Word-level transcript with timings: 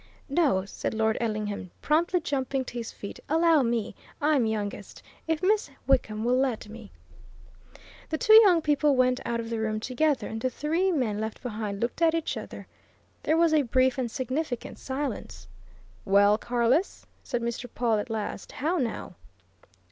"No," 0.29 0.65
said 0.65 0.95
Lord 0.95 1.15
Ellingham, 1.21 1.69
promptly 1.83 2.19
jumping 2.21 2.65
to 2.65 2.73
his 2.73 2.91
feet. 2.91 3.19
"Allow 3.29 3.61
me 3.61 3.93
I'm 4.19 4.47
youngest. 4.47 5.03
If 5.27 5.43
Miss 5.43 5.69
Wickham 5.85 6.23
will 6.23 6.39
let 6.39 6.67
me" 6.67 6.89
The 8.09 8.17
two 8.17 8.33
young 8.41 8.63
people 8.63 8.95
went 8.95 9.19
out 9.25 9.39
of 9.39 9.51
the 9.51 9.59
room 9.59 9.79
together, 9.79 10.25
and 10.25 10.41
the 10.41 10.49
three 10.49 10.91
men 10.91 11.19
left 11.19 11.43
behind 11.43 11.81
looked 11.83 12.01
at 12.01 12.15
each 12.15 12.35
other. 12.35 12.65
There 13.21 13.37
was 13.37 13.53
a 13.53 13.61
brief 13.61 13.99
and 13.99 14.09
significant 14.09 14.79
silence. 14.79 15.47
"Well, 16.03 16.35
Carless?" 16.39 17.05
said 17.23 17.43
Mr. 17.43 17.67
Pawle 17.71 17.99
at 17.99 18.09
last. 18.09 18.53
"How 18.53 18.79
now?" 18.79 19.13